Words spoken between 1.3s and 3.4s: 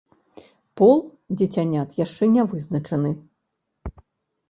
дзіцянят яшчэ не вызначаны.